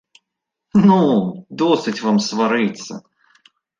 Ну, 0.87 0.97
досыць 1.63 2.01
вам 2.07 2.17
сварыцца! 2.29 2.93